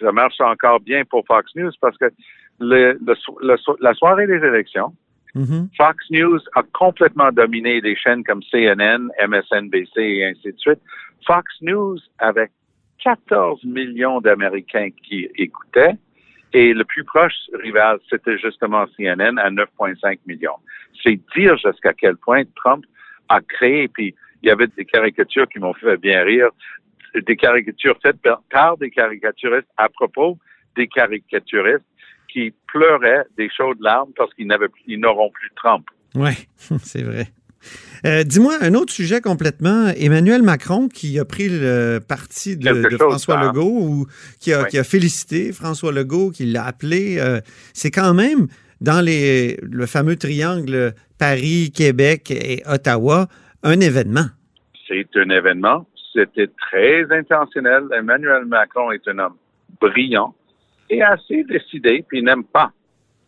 ça 0.00 0.12
marche 0.12 0.40
encore 0.40 0.80
bien 0.80 1.04
pour 1.04 1.24
Fox 1.26 1.50
News 1.54 1.72
parce 1.80 1.96
que 1.98 2.06
le, 2.60 2.98
la 3.80 3.94
soirée 3.94 4.26
des 4.26 4.44
élections, 4.46 4.94
Mm-hmm. 5.34 5.68
Fox 5.76 6.04
News 6.10 6.40
a 6.56 6.62
complètement 6.72 7.30
dominé 7.30 7.80
des 7.80 7.96
chaînes 7.96 8.24
comme 8.24 8.42
CNN, 8.50 9.08
MSNBC 9.28 9.96
et 9.96 10.26
ainsi 10.26 10.52
de 10.52 10.58
suite. 10.58 10.80
Fox 11.26 11.44
News 11.60 11.98
avait 12.18 12.50
14 13.02 13.64
millions 13.64 14.20
d'Américains 14.20 14.90
qui 15.02 15.28
écoutaient 15.36 15.96
et 16.52 16.74
le 16.74 16.84
plus 16.84 17.04
proche 17.04 17.34
rival, 17.52 17.98
c'était 18.08 18.38
justement 18.38 18.86
CNN 18.96 19.38
à 19.38 19.50
9,5 19.50 20.18
millions. 20.26 20.56
C'est 21.02 21.20
dire 21.36 21.56
jusqu'à 21.56 21.92
quel 21.92 22.16
point 22.16 22.42
Trump 22.56 22.84
a 23.28 23.40
créé, 23.40 23.88
puis 23.88 24.14
il 24.42 24.48
y 24.48 24.50
avait 24.50 24.66
des 24.66 24.84
caricatures 24.84 25.48
qui 25.48 25.60
m'ont 25.60 25.74
fait 25.74 25.96
bien 25.96 26.22
rire, 26.24 26.48
des 27.14 27.36
caricatures 27.36 27.98
faites 28.02 28.20
par 28.50 28.76
des 28.78 28.90
caricaturistes 28.90 29.68
à 29.76 29.88
propos 29.88 30.38
des 30.76 30.88
caricaturistes 30.88 31.84
qui 32.32 32.52
pleuraient 32.68 33.24
des 33.36 33.50
chaudes 33.50 33.80
larmes 33.80 34.12
parce 34.16 34.32
qu'ils 34.34 34.46
n'auront 34.46 35.30
plus 35.30 35.50
Trump. 35.56 35.86
Oui, 36.14 36.32
c'est 36.56 37.02
vrai. 37.02 37.26
Euh, 38.06 38.24
dis-moi 38.24 38.54
un 38.60 38.74
autre 38.74 38.92
sujet 38.92 39.20
complètement. 39.20 39.88
Emmanuel 39.96 40.42
Macron 40.42 40.88
qui 40.88 41.18
a 41.18 41.24
pris 41.24 41.48
le 41.48 42.00
parti 42.06 42.56
de, 42.56 42.96
François 42.96 43.42
Legault 43.44 43.78
ou 43.80 44.06
qui 44.40 44.52
a, 44.52 44.64
qui 44.64 44.78
a, 44.78 44.84
félicité 44.84 45.52
François 45.52 45.92
Legault, 45.92 46.30
qui 46.30 46.46
l'a 46.46 46.64
appelé. 46.64 47.18
Euh, 47.18 47.40
c'est 47.74 47.90
quand 47.90 48.14
même 48.14 48.46
dans 48.80 49.04
les, 49.04 49.58
le 49.62 49.86
fameux 49.86 50.16
triangle 50.16 50.94
Paris, 51.18 51.72
Québec 51.74 52.30
et 52.30 52.62
Ottawa 52.66 53.28
un 53.62 53.80
événement. 53.80 54.26
C'est 54.88 55.08
un 55.16 55.30
événement. 55.30 55.86
c'était 56.14 56.48
très 56.58 57.04
intentionnel. 57.12 57.84
Emmanuel 57.94 58.46
Macron 58.46 58.90
est 58.90 59.06
un 59.08 59.18
homme 59.18 59.36
brillant 59.80 60.34
et 60.88 61.02
assez 61.02 61.44
décidé, 61.44 62.04
puis 62.08 62.18
il 62.18 62.24
n'aime 62.24 62.44
pas 62.44 62.72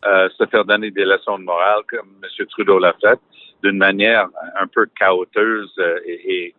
euh, 0.05 0.27
se 0.37 0.45
faire 0.47 0.65
donner 0.65 0.91
des 0.91 1.05
leçons 1.05 1.39
de 1.39 1.43
morale 1.43 1.81
comme 1.89 2.09
M. 2.21 2.45
Trudeau 2.47 2.77
l'a 2.79 2.93
fait, 3.01 3.19
d'une 3.63 3.77
manière 3.77 4.27
un 4.59 4.67
peu 4.67 4.85
chaoteuse 4.97 5.73
et, 6.05 6.53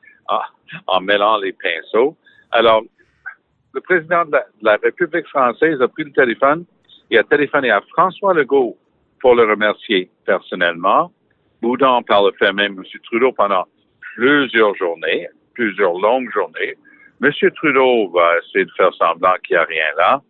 en, 0.87 1.01
mêlant 1.01 1.37
les 1.39 1.53
pinceaux. 1.53 2.17
Alors, 2.51 2.83
le 3.75 3.81
président 3.81 4.25
de 4.25 4.33
la, 4.33 4.41
de 4.41 4.65
la, 4.65 4.77
République 4.83 5.27
française 5.27 5.81
a 5.83 5.89
pris 5.89 6.05
le 6.05 6.13
téléphone 6.13 6.65
et 7.11 7.19
a 7.19 7.25
téléphoné 7.25 7.71
à 7.71 7.81
François 7.93 8.33
Legault 8.33 8.77
pour 9.21 9.35
le 9.35 9.45
remercier 9.45 10.11
personnellement. 10.25 11.13
Boudon, 11.61 12.03
par 12.03 12.25
le 12.25 12.33
fait 12.39 12.53
même, 12.53 12.75
M. 12.79 12.85
Trudeau, 13.05 13.33
pendant 13.33 13.65
plusieurs 14.15 14.75
journées, 14.77 15.29
plusieurs 15.55 15.99
longues 15.99 16.31
journées. 16.33 16.75
M. 17.23 17.31
Trudeau 17.57 18.11
va 18.11 18.39
essayer 18.39 18.65
de 18.65 18.71
faire 18.77 18.93
semblant 18.95 19.35
qu'il 19.43 19.57
n'y 19.57 19.63
a 19.63 19.65
rien 19.65 19.87
là, 19.97 20.23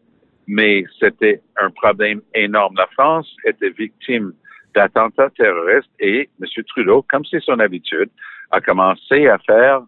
mais 0.47 0.85
c'était 1.01 1.41
un 1.57 1.71
problème 1.71 2.21
énorme. 2.35 2.75
La 2.77 2.87
France 2.89 3.29
était 3.45 3.71
victime 3.71 4.33
d'attentats 4.75 5.31
terroristes 5.31 5.91
et 6.01 6.29
M. 6.41 6.65
Trudeau, 6.65 7.05
comme 7.09 7.25
c'est 7.25 7.43
son 7.43 7.59
habitude, 7.61 8.11
a 8.51 8.61
commencé 8.61 9.29
à 9.29 9.39
faire 9.39 9.83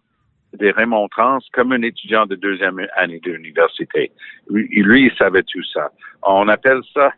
des 0.53 0.71
remontrances 0.71 1.47
comme 1.53 1.71
un 1.73 1.81
étudiant 1.81 2.25
de 2.25 2.35
deuxième 2.35 2.85
année 2.95 3.19
de 3.19 3.31
l'université. 3.33 4.11
Lui, 4.49 5.05
il 5.05 5.17
savait 5.17 5.43
tout 5.43 5.63
ça. 5.73 5.91
On 6.23 6.47
appelle 6.47 6.81
ça, 6.93 7.11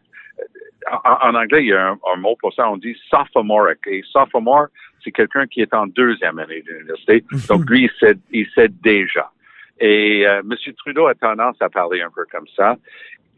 en, 1.06 1.36
anglais, 1.36 1.62
il 1.62 1.68
y 1.68 1.74
a 1.74 1.92
un, 1.92 2.16
mot 2.18 2.36
pour 2.40 2.54
ça, 2.54 2.70
on 2.70 2.78
dit 2.78 2.98
sophomoric. 3.10 3.80
Et 3.88 4.02
sophomore, 4.12 4.68
c'est 5.04 5.12
quelqu'un 5.12 5.46
qui 5.48 5.62
est 5.62 5.74
en 5.74 5.88
deuxième 5.88 6.40
année 6.40 6.62
de 6.62 6.74
l'université. 6.74 7.24
Donc, 7.48 7.70
lui, 7.70 7.84
il 7.84 7.92
sait, 8.00 8.18
il 8.32 8.48
sait 8.56 8.70
déjà. 8.84 9.32
Et 9.80 10.28
euh, 10.28 10.40
M. 10.40 10.74
Trudeau 10.78 11.08
a 11.08 11.16
tendance 11.16 11.56
à 11.62 11.70
parler 11.70 12.02
un 12.02 12.10
peu 12.10 12.26
comme 12.32 12.48
ça. 12.56 12.76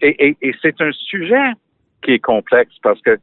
Et, 0.02 0.30
et, 0.30 0.38
et 0.42 0.56
c'est 0.62 0.80
un 0.82 0.92
sujet 0.92 1.52
qui 2.02 2.14
est 2.14 2.20
complexe 2.20 2.74
parce 2.82 3.00
que 3.02 3.20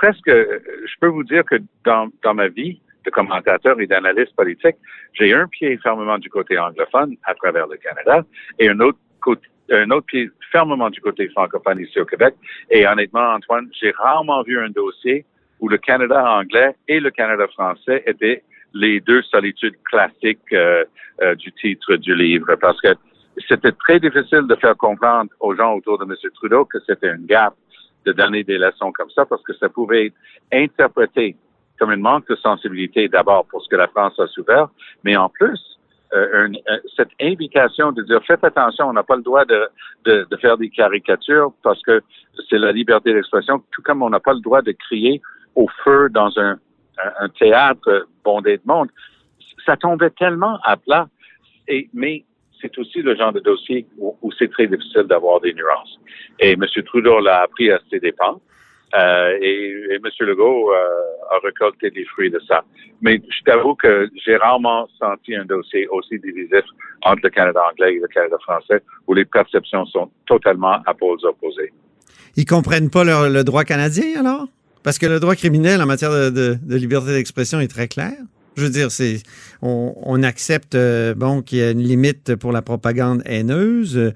presque, 0.00 0.28
je 0.28 0.94
peux 0.98 1.08
vous 1.08 1.24
dire 1.24 1.44
que 1.44 1.56
dans, 1.84 2.34
ma 2.34 2.48
vie 2.48 2.80
de 3.04 3.10
commentateur 3.10 3.78
et 3.80 3.86
d'analyste 3.86 4.34
politique, 4.34 4.76
j'ai 5.12 5.34
un 5.34 5.46
pied 5.46 5.76
fermement 5.82 6.16
du 6.18 6.30
côté 6.30 6.58
anglophone 6.58 7.16
à 7.24 7.34
travers 7.34 7.66
le 7.66 7.76
Canada 7.76 8.24
et 8.58 8.70
un 8.70 8.80
autre 8.80 8.98
côté 9.20 9.46
un 9.72 9.90
autre 9.92 10.06
pied 10.06 10.28
fermement 10.50 10.90
du 10.90 11.00
côté 11.00 11.28
francophone 11.28 11.78
ici 11.78 12.00
au 12.00 12.04
Québec. 12.04 12.34
Et 12.70 12.88
honnêtement, 12.88 13.34
Antoine, 13.34 13.68
j'ai 13.80 13.92
rarement 13.92 14.42
vu 14.42 14.58
un 14.58 14.70
dossier 14.70 15.24
où 15.60 15.68
le 15.68 15.78
Canada 15.78 16.18
anglais 16.28 16.74
et 16.88 16.98
le 16.98 17.10
Canada 17.12 17.46
français 17.46 18.02
étaient 18.04 18.42
les 18.74 18.98
deux 19.00 19.22
solitudes 19.22 19.76
classiques 19.84 20.52
euh, 20.52 20.84
euh, 21.22 21.36
du 21.36 21.52
titre 21.52 21.94
du 21.96 22.16
livre, 22.16 22.52
parce 22.56 22.80
que 22.80 22.88
c'était 23.48 23.72
très 23.72 24.00
difficile 24.00 24.46
de 24.48 24.56
faire 24.56 24.76
comprendre 24.76 25.30
aux 25.38 25.54
gens 25.54 25.74
autour 25.74 25.98
de 25.98 26.04
M. 26.04 26.16
Trudeau 26.34 26.64
que 26.64 26.78
c'était 26.88 27.12
une 27.14 27.26
gaffe 27.26 27.54
de 28.06 28.12
donner 28.12 28.44
des 28.44 28.58
leçons 28.58 28.92
comme 28.92 29.10
ça 29.10 29.24
parce 29.26 29.42
que 29.42 29.54
ça 29.54 29.68
pouvait 29.68 30.06
être 30.06 30.14
interprété 30.52 31.36
comme 31.78 31.92
une 31.92 32.00
manque 32.00 32.28
de 32.28 32.36
sensibilité 32.36 33.08
d'abord 33.08 33.46
pour 33.46 33.62
ce 33.62 33.68
que 33.68 33.76
la 33.76 33.88
France 33.88 34.18
a 34.18 34.26
souffert, 34.26 34.68
mais 35.02 35.16
en 35.16 35.30
plus, 35.30 35.58
euh, 36.12 36.48
euh, 36.68 36.78
cette 36.96 37.10
invitation 37.20 37.92
de 37.92 38.02
dire 38.02 38.20
faites 38.26 38.44
attention, 38.44 38.88
on 38.88 38.92
n'a 38.92 39.02
pas 39.02 39.16
le 39.16 39.22
droit 39.22 39.44
de, 39.44 39.68
de, 40.04 40.26
de, 40.28 40.36
faire 40.38 40.58
des 40.58 40.68
caricatures 40.68 41.52
parce 41.62 41.80
que 41.82 42.02
c'est 42.48 42.58
la 42.58 42.72
liberté 42.72 43.14
d'expression, 43.14 43.62
tout 43.70 43.80
comme 43.82 44.02
on 44.02 44.10
n'a 44.10 44.20
pas 44.20 44.34
le 44.34 44.40
droit 44.40 44.60
de 44.60 44.72
crier 44.72 45.22
au 45.54 45.68
feu 45.84 46.08
dans 46.10 46.36
un, 46.38 46.58
un 47.20 47.28
théâtre 47.28 48.08
bondé 48.24 48.56
de 48.58 48.62
monde. 48.64 48.88
Ça 49.64 49.76
tombait 49.76 50.10
tellement 50.10 50.58
à 50.64 50.76
plat. 50.76 51.06
Et, 51.68 51.88
mais 51.94 52.24
c'est 52.60 52.76
aussi 52.78 53.02
le 53.02 53.16
genre 53.16 53.32
de 53.32 53.40
dossier 53.40 53.86
où, 53.98 54.30
c'est 54.38 54.50
très 54.50 54.66
difficile 54.66 55.02
d'avoir 55.02 55.40
des 55.40 55.52
nuances. 55.54 55.98
Et 56.38 56.52
M. 56.52 56.64
Trudeau 56.86 57.20
l'a 57.20 57.42
appris 57.42 57.70
à 57.70 57.80
ses 57.90 58.00
dépens. 58.00 58.40
Euh, 58.94 59.38
et, 59.40 59.94
M. 59.94 60.02
Legault 60.20 60.72
euh, 60.72 60.74
a 61.30 61.38
récolté 61.44 61.90
des 61.90 62.04
fruits 62.06 62.30
de 62.30 62.40
ça. 62.48 62.64
Mais 63.00 63.22
je 63.28 63.42
t'avoue 63.44 63.74
que 63.76 64.10
j'ai 64.24 64.36
rarement 64.36 64.88
senti 64.98 65.34
un 65.34 65.44
dossier 65.44 65.86
aussi 65.88 66.18
divisif 66.18 66.64
entre 67.02 67.20
le 67.22 67.30
Canada 67.30 67.60
anglais 67.70 67.94
et 67.94 68.00
le 68.00 68.08
Canada 68.08 68.36
français 68.42 68.82
où 69.06 69.14
les 69.14 69.24
perceptions 69.24 69.86
sont 69.86 70.10
totalement 70.26 70.78
à 70.86 70.94
pôles 70.94 71.24
opposés. 71.24 71.72
Ils 72.36 72.46
comprennent 72.46 72.90
pas 72.90 73.04
le, 73.04 73.44
droit 73.44 73.64
canadien 73.64 74.20
alors? 74.20 74.46
Parce 74.82 74.98
que 74.98 75.06
le 75.06 75.20
droit 75.20 75.36
criminel 75.36 75.82
en 75.82 75.86
matière 75.86 76.10
de, 76.10 76.56
de 76.60 76.76
liberté 76.76 77.12
d'expression 77.12 77.60
est 77.60 77.68
très 77.68 77.86
clair. 77.86 78.12
Je 78.60 78.66
veux 78.66 78.70
dire, 78.70 78.90
c'est 78.90 79.22
on, 79.62 79.94
on 80.02 80.22
accepte 80.22 80.74
euh, 80.74 81.14
bon 81.14 81.40
qu'il 81.40 81.58
y 81.58 81.62
a 81.62 81.70
une 81.70 81.82
limite 81.82 82.36
pour 82.36 82.52
la 82.52 82.60
propagande 82.60 83.22
haineuse, 83.24 83.96
euh, 83.96 84.12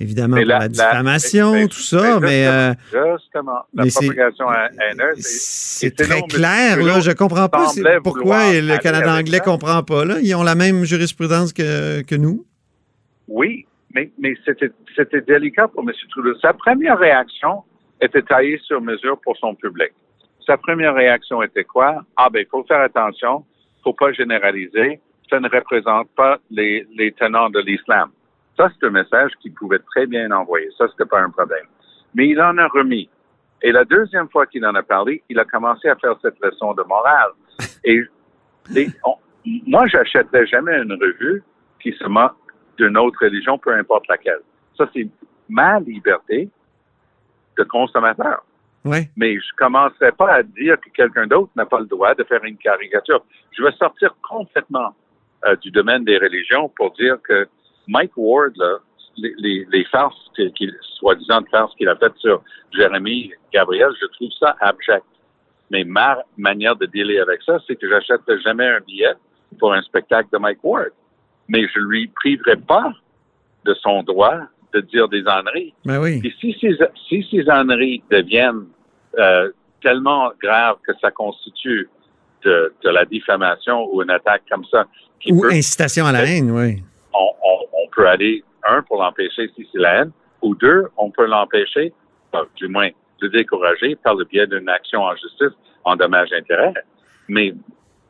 évidemment 0.00 0.36
pour 0.36 0.46
la, 0.46 0.68
diffamation, 0.68 1.68
tout 1.68 1.76
ça, 1.76 2.18
mais 2.18 2.46
euh, 2.46 2.72
justement, 2.90 3.66
la 3.74 3.84
propagation 3.84 4.46
haineuse, 4.50 5.18
c'est 5.18 5.94
très 5.94 6.22
clair. 6.22 6.82
Là, 6.82 7.00
je 7.00 7.10
comprends 7.12 7.50
pas 7.50 7.66
pourquoi 8.02 8.52
le 8.54 8.78
Canada 8.78 9.12
anglais 9.12 9.40
ne 9.40 9.44
comprend 9.44 9.82
pas. 9.82 10.06
Là, 10.06 10.16
ils 10.22 10.34
ont 10.34 10.42
la 10.42 10.54
même 10.54 10.84
jurisprudence 10.84 11.52
que, 11.52 12.00
que 12.00 12.14
nous. 12.14 12.46
Oui, 13.28 13.66
mais, 13.94 14.10
mais 14.18 14.34
c'était 14.96 15.20
délicat 15.20 15.68
pour 15.68 15.82
M. 15.82 15.94
Trudeau. 16.10 16.34
Sa 16.40 16.54
première 16.54 16.98
réaction 16.98 17.62
était 18.00 18.22
taillée 18.22 18.58
sur 18.64 18.80
mesure 18.80 19.20
pour 19.22 19.36
son 19.36 19.54
public. 19.54 19.92
Sa 20.46 20.56
première 20.56 20.94
réaction 20.94 21.42
était 21.42 21.64
quoi? 21.64 22.02
Ah 22.16 22.28
ben, 22.30 22.40
il 22.40 22.46
faut 22.50 22.64
faire 22.64 22.80
attention 22.80 23.44
faut 23.82 23.92
pas 23.92 24.12
généraliser, 24.12 25.00
ça 25.28 25.40
ne 25.40 25.48
représente 25.48 26.08
pas 26.10 26.38
les, 26.50 26.86
les 26.96 27.12
tenants 27.12 27.50
de 27.50 27.60
l'islam. 27.60 28.10
Ça, 28.56 28.70
c'est 28.70 28.86
un 28.86 28.90
message 28.90 29.32
qu'il 29.40 29.54
pouvait 29.54 29.78
très 29.78 30.06
bien 30.06 30.30
envoyer. 30.30 30.68
Ça, 30.76 30.86
c'était 30.90 31.08
pas 31.08 31.20
un 31.20 31.30
problème. 31.30 31.66
Mais 32.14 32.28
il 32.28 32.40
en 32.40 32.58
a 32.58 32.66
remis. 32.68 33.08
Et 33.62 33.72
la 33.72 33.84
deuxième 33.84 34.28
fois 34.28 34.46
qu'il 34.46 34.64
en 34.66 34.74
a 34.74 34.82
parlé, 34.82 35.22
il 35.28 35.38
a 35.38 35.44
commencé 35.44 35.88
à 35.88 35.96
faire 35.96 36.16
cette 36.20 36.38
leçon 36.42 36.74
de 36.74 36.82
morale. 36.82 37.30
Et, 37.84 38.02
moi, 39.66 39.86
j'achèterais 39.86 40.46
jamais 40.46 40.76
une 40.82 40.92
revue 40.92 41.42
qui 41.80 41.92
se 41.92 42.04
moque 42.06 42.36
d'une 42.78 42.96
autre 42.96 43.18
religion, 43.22 43.58
peu 43.58 43.72
importe 43.74 44.06
laquelle. 44.08 44.40
Ça, 44.76 44.88
c'est 44.94 45.08
ma 45.48 45.80
liberté 45.80 46.48
de 47.58 47.64
consommateur. 47.64 48.44
Ouais. 48.84 49.08
Mais 49.16 49.36
je 49.36 49.56
commencerai 49.56 50.12
pas 50.12 50.32
à 50.32 50.42
dire 50.42 50.80
que 50.80 50.90
quelqu'un 50.90 51.26
d'autre 51.26 51.52
n'a 51.54 51.66
pas 51.66 51.80
le 51.80 51.86
droit 51.86 52.14
de 52.14 52.24
faire 52.24 52.42
une 52.44 52.56
caricature. 52.56 53.24
Je 53.56 53.62
vais 53.62 53.72
sortir 53.72 54.14
complètement 54.22 54.94
euh, 55.46 55.54
du 55.56 55.70
domaine 55.70 56.04
des 56.04 56.18
religions 56.18 56.68
pour 56.76 56.92
dire 56.92 57.16
que 57.22 57.46
Mike 57.86 58.12
Ward, 58.16 58.52
là, 58.56 58.78
les, 59.16 59.34
les, 59.38 59.66
les 59.70 59.84
farces, 59.84 60.16
soi-disant 60.98 61.42
farces 61.50 61.74
qu'il 61.76 61.88
a 61.88 61.96
faites 61.96 62.16
sur 62.16 62.42
Jérémy 62.72 63.32
Gabriel, 63.52 63.90
je 64.00 64.06
trouve 64.06 64.30
ça 64.38 64.56
abject. 64.60 65.04
Mais 65.70 65.84
ma 65.84 66.22
manière 66.36 66.76
de 66.76 66.86
dealer 66.86 67.20
avec 67.20 67.42
ça, 67.42 67.58
c'est 67.66 67.76
que 67.76 67.88
j'achèterai 67.88 68.40
jamais 68.40 68.66
un 68.66 68.80
billet 68.80 69.14
pour 69.58 69.72
un 69.72 69.82
spectacle 69.82 70.28
de 70.32 70.38
Mike 70.38 70.62
Ward. 70.62 70.90
Mais 71.48 71.66
je 71.74 71.80
lui 71.80 72.08
priverai 72.08 72.56
pas 72.56 72.92
de 73.64 73.74
son 73.74 74.02
droit 74.02 74.40
de 74.72 74.80
dire 74.80 75.08
des 75.08 75.26
âneries. 75.26 75.74
Ben 75.84 76.00
oui. 76.00 76.20
Et 76.24 76.32
si 76.40 76.56
ces, 76.60 76.76
si 77.08 77.26
ces 77.30 77.48
âneries 77.48 78.02
deviennent 78.10 78.66
euh, 79.18 79.50
tellement 79.82 80.32
graves 80.42 80.76
que 80.86 80.92
ça 81.00 81.10
constitue 81.10 81.88
de, 82.44 82.72
de, 82.82 82.90
la 82.90 83.04
diffamation 83.04 83.88
ou 83.92 84.02
une 84.02 84.10
attaque 84.10 84.42
comme 84.50 84.64
ça. 84.64 84.86
Qui 85.20 85.32
ou 85.32 85.44
incitation 85.44 86.06
à 86.06 86.12
la 86.12 86.24
haine, 86.24 86.50
oui. 86.50 86.82
On, 87.12 87.18
on, 87.18 87.58
on, 87.72 87.88
peut 87.94 88.08
aller, 88.08 88.42
un, 88.66 88.82
pour 88.82 89.02
l'empêcher 89.02 89.50
si 89.54 89.68
c'est 89.72 89.78
la 89.78 90.00
haine, 90.00 90.12
ou 90.40 90.54
deux, 90.54 90.88
on 90.96 91.10
peut 91.10 91.26
l'empêcher, 91.26 91.92
du 92.56 92.68
moins 92.68 92.88
le 93.20 93.28
décourager 93.28 93.96
par 93.96 94.14
le 94.14 94.24
biais 94.24 94.46
d'une 94.46 94.68
action 94.68 95.02
en 95.02 95.14
justice 95.14 95.56
en 95.84 95.94
dommage-intérêt. 95.94 96.74
Mais 97.28 97.54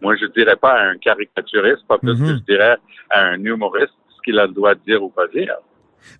moi, 0.00 0.16
je 0.16 0.26
dirais 0.26 0.57
pas 0.57 0.73
à 0.73 0.85
un 0.88 0.97
caricaturiste, 0.97 1.87
pas 1.87 1.99
plus 1.99 2.14
que 2.14 2.23
mm-hmm. 2.23 2.38
je 2.38 2.52
dirais 2.52 2.76
à 3.11 3.21
un 3.21 3.45
humoriste 3.45 3.95
ce 4.09 4.23
qu'il 4.25 4.38
a 4.38 4.47
le 4.47 4.52
droit 4.52 4.75
de 4.75 4.81
dire 4.87 5.02
ou 5.02 5.11
pas 5.11 5.26
dire. 5.28 5.57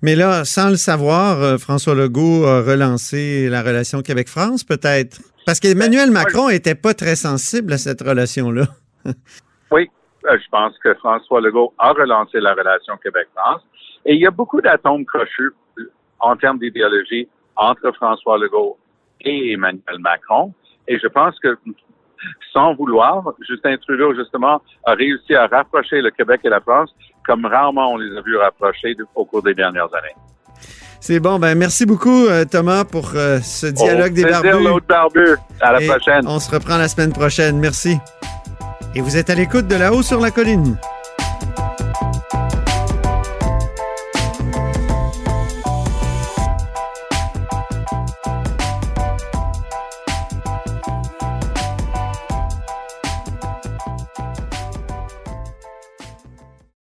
Mais 0.03 0.15
là, 0.15 0.45
sans 0.45 0.71
le 0.71 0.77
savoir, 0.77 1.41
euh, 1.41 1.59
François 1.59 1.95
Legault 1.95 2.45
a 2.45 2.63
relancé 2.63 3.49
la 3.49 3.63
relation 3.63 4.03
Québec-France, 4.03 4.65
peut-être. 4.65 5.21
Parce 5.47 5.61
qu'Emmanuel 5.61 6.09
ben, 6.09 6.23
Macron 6.25 6.49
n'était 6.49 6.75
pas 6.75 6.95
très 6.95 7.17
sensible 7.17 7.73
à 7.73 7.79
cette 7.79 8.01
relation-là. 8.01 8.67
oui, 9.71 9.91
euh, 10.27 10.39
je 10.39 10.49
pense 10.51 10.79
que 10.79 10.95
François 10.95 11.41
Legault 11.41 11.75
a 11.79 11.93
relancé 11.93 12.41
la 12.41 12.55
relation 12.55 12.97
Québec-France. 12.97 13.63
Et 14.05 14.15
il 14.15 14.21
y 14.21 14.27
a 14.27 14.31
beaucoup 14.31 14.61
d'atomes 14.61 15.05
crochus 15.05 15.53
euh, 15.79 15.91
en 16.21 16.37
termes 16.37 16.59
d'idéologie 16.59 17.29
entre 17.57 17.93
François 17.93 18.39
Legault 18.39 18.79
et 19.21 19.53
Emmanuel 19.53 19.99
Macron. 19.99 20.53
Et 20.89 20.99
je 20.99 21.07
pense 21.07 21.39
que 21.41 21.57
sans 22.53 22.75
vouloir, 22.75 23.33
Justin 23.49 23.77
Trudeau, 23.79 24.15
justement, 24.15 24.63
a 24.85 24.95
réussi 24.95 25.35
à 25.35 25.47
rapprocher 25.47 26.01
le 26.01 26.11
Québec 26.11 26.41
et 26.45 26.49
la 26.49 26.61
France 26.61 26.95
comme 27.27 27.47
rarement 27.47 27.93
on 27.93 27.97
les 27.97 28.17
a 28.17 28.21
vus 28.23 28.37
rapprocher 28.37 28.97
au 29.15 29.25
cours 29.25 29.43
des 29.43 29.55
dernières 29.55 29.93
années. 29.95 30.15
C'est 31.03 31.19
bon. 31.19 31.41
Ben, 31.41 31.59
merci 31.59 31.85
beaucoup, 31.85 32.27
euh, 32.27 32.45
Thomas, 32.45 32.85
pour 32.85 33.11
euh, 33.17 33.41
ce 33.41 33.67
dialogue 33.67 34.13
des 34.13 34.25
barbus. 34.25 34.63
l'autre 34.63 34.87
barbu. 34.87 35.37
À 35.61 35.73
la 35.73 35.81
prochaine. 35.81 36.25
On 36.29 36.39
se 36.39 36.49
reprend 36.49 36.77
la 36.77 36.87
semaine 36.87 37.13
prochaine. 37.13 37.59
Merci. 37.59 37.99
Et 38.95 39.01
vous 39.01 39.17
êtes 39.17 39.29
à 39.29 39.35
l'écoute 39.35 39.67
de 39.67 39.75
là-haut 39.75 40.03
sur 40.03 40.21
la 40.21 40.31
colline. 40.31 40.77